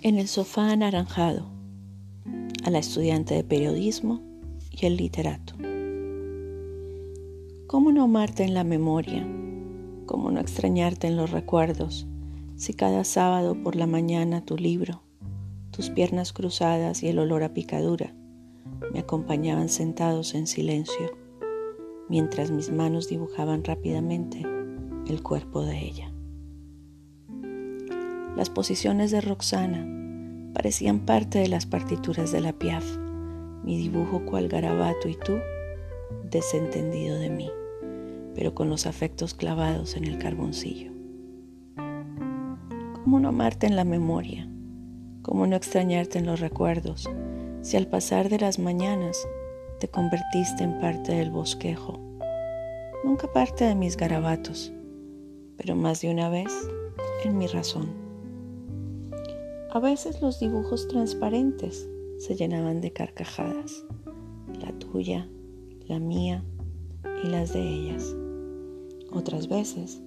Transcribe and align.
En 0.00 0.16
el 0.16 0.28
sofá 0.28 0.70
anaranjado, 0.70 1.46
a 2.62 2.70
la 2.70 2.78
estudiante 2.78 3.34
de 3.34 3.42
periodismo 3.42 4.22
y 4.70 4.86
el 4.86 4.96
literato. 4.96 5.54
¿Cómo 7.66 7.90
no 7.90 8.04
amarte 8.04 8.44
en 8.44 8.54
la 8.54 8.62
memoria? 8.62 9.26
¿Cómo 10.06 10.30
no 10.30 10.38
extrañarte 10.38 11.08
en 11.08 11.16
los 11.16 11.32
recuerdos? 11.32 12.06
Si 12.54 12.74
cada 12.74 13.02
sábado 13.02 13.60
por 13.60 13.74
la 13.74 13.88
mañana 13.88 14.44
tu 14.44 14.56
libro, 14.56 15.02
tus 15.72 15.90
piernas 15.90 16.32
cruzadas 16.32 17.02
y 17.02 17.08
el 17.08 17.18
olor 17.18 17.42
a 17.42 17.52
picadura 17.52 18.14
me 18.92 19.00
acompañaban 19.00 19.68
sentados 19.68 20.36
en 20.36 20.46
silencio, 20.46 21.18
mientras 22.08 22.52
mis 22.52 22.70
manos 22.70 23.08
dibujaban 23.08 23.64
rápidamente 23.64 24.46
el 25.08 25.22
cuerpo 25.24 25.64
de 25.64 25.78
ella. 25.80 26.12
Las 28.36 28.50
posiciones 28.50 29.10
de 29.10 29.20
Roxana 29.20 29.97
parecían 30.58 30.98
parte 30.98 31.38
de 31.38 31.46
las 31.46 31.66
partituras 31.66 32.32
de 32.32 32.40
la 32.40 32.52
Piaf, 32.52 32.84
mi 33.62 33.78
dibujo 33.78 34.24
cual 34.24 34.48
garabato 34.48 35.08
y 35.08 35.14
tú, 35.14 35.38
desentendido 36.24 37.16
de 37.16 37.30
mí, 37.30 37.48
pero 38.34 38.56
con 38.56 38.68
los 38.68 38.84
afectos 38.84 39.34
clavados 39.34 39.96
en 39.96 40.04
el 40.04 40.18
carboncillo. 40.18 40.90
¿Cómo 41.76 43.20
no 43.20 43.28
amarte 43.28 43.68
en 43.68 43.76
la 43.76 43.84
memoria? 43.84 44.48
¿Cómo 45.22 45.46
no 45.46 45.54
extrañarte 45.54 46.18
en 46.18 46.26
los 46.26 46.40
recuerdos? 46.40 47.08
Si 47.62 47.76
al 47.76 47.86
pasar 47.86 48.28
de 48.28 48.40
las 48.40 48.58
mañanas 48.58 49.16
te 49.78 49.86
convertiste 49.86 50.64
en 50.64 50.80
parte 50.80 51.12
del 51.12 51.30
bosquejo, 51.30 52.00
nunca 53.04 53.32
parte 53.32 53.64
de 53.64 53.76
mis 53.76 53.96
garabatos, 53.96 54.72
pero 55.56 55.76
más 55.76 56.00
de 56.00 56.10
una 56.10 56.28
vez 56.28 56.52
en 57.24 57.38
mi 57.38 57.46
razón. 57.46 58.07
A 59.70 59.80
veces 59.80 60.22
los 60.22 60.40
dibujos 60.40 60.88
transparentes 60.88 61.86
se 62.18 62.36
llenaban 62.36 62.80
de 62.80 62.90
carcajadas, 62.90 63.84
la 64.62 64.72
tuya, 64.78 65.28
la 65.86 65.98
mía 65.98 66.42
y 67.22 67.28
las 67.28 67.52
de 67.52 67.68
ellas. 67.68 68.16
Otras 69.12 69.48
veces, 69.48 70.00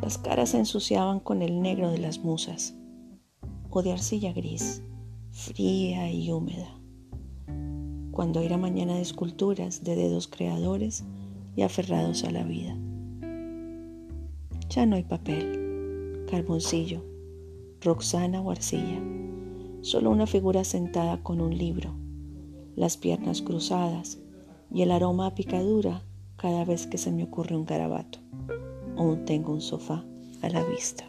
las 0.00 0.18
caras 0.18 0.50
se 0.50 0.58
ensuciaban 0.58 1.18
con 1.18 1.42
el 1.42 1.60
negro 1.60 1.90
de 1.90 1.98
las 1.98 2.20
musas 2.20 2.76
o 3.70 3.82
de 3.82 3.90
arcilla 3.90 4.32
gris, 4.32 4.84
fría 5.30 6.12
y 6.12 6.30
húmeda. 6.30 6.80
Cuando 8.12 8.38
era 8.38 8.56
mañana 8.56 8.94
de 8.94 9.02
esculturas 9.02 9.82
de 9.82 9.96
dedos 9.96 10.28
creadores 10.28 11.02
y 11.56 11.62
aferrados 11.62 12.22
a 12.22 12.30
la 12.30 12.44
vida. 12.44 12.76
Ya 14.68 14.86
no 14.86 14.94
hay 14.94 15.02
papel, 15.02 16.24
carboncillo, 16.30 17.09
Roxana 17.82 18.42
Arcilla, 18.50 19.00
solo 19.80 20.10
una 20.10 20.26
figura 20.26 20.64
sentada 20.64 21.22
con 21.22 21.40
un 21.40 21.56
libro, 21.56 21.94
las 22.76 22.98
piernas 22.98 23.40
cruzadas 23.40 24.18
y 24.70 24.82
el 24.82 24.90
aroma 24.90 25.28
a 25.28 25.34
picadura 25.34 26.02
cada 26.36 26.66
vez 26.66 26.86
que 26.86 26.98
se 26.98 27.10
me 27.10 27.24
ocurre 27.24 27.56
un 27.56 27.64
garabato 27.64 28.18
o 28.96 29.16
tengo 29.24 29.52
un 29.52 29.62
sofá 29.62 30.04
a 30.42 30.50
la 30.50 30.62
vista. 30.64 31.06